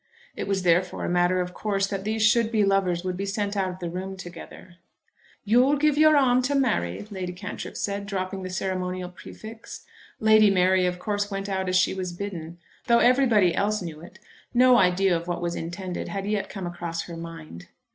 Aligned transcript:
It 0.35 0.47
was 0.47 0.63
therefore 0.63 1.05
a 1.05 1.09
matter 1.11 1.41
of 1.41 1.53
course 1.53 1.85
that 1.85 2.03
these 2.05 2.23
should 2.23 2.51
be 2.51 2.63
lovers 2.65 3.03
would 3.03 3.15
be 3.15 3.27
sent 3.27 3.55
out 3.55 3.69
of 3.69 3.77
the 3.77 3.87
room 3.87 4.17
together. 4.17 4.77
"You'll 5.43 5.75
give 5.77 5.95
your 5.95 6.17
arm 6.17 6.41
to 6.41 6.55
Mary," 6.55 7.05
Lady 7.11 7.33
Cantrip 7.33 7.77
said, 7.77 8.07
dropping 8.07 8.41
the 8.41 8.49
ceremonial 8.49 9.09
prefix. 9.09 9.85
Lady 10.19 10.49
Mary 10.49 10.87
of 10.87 10.97
course 10.97 11.29
went 11.29 11.47
out 11.47 11.69
as 11.69 11.75
she 11.75 11.93
was 11.93 12.13
bidden. 12.13 12.57
Though 12.87 12.97
everybody 12.97 13.53
else 13.53 13.83
knew 13.83 14.01
it, 14.01 14.17
no 14.55 14.77
idea 14.77 15.15
of 15.15 15.27
what 15.27 15.39
was 15.39 15.53
intended 15.55 16.07
had 16.07 16.25
yet 16.25 16.49
come 16.49 16.65
across 16.65 17.03
her 17.03 17.15
mind. 17.15 17.67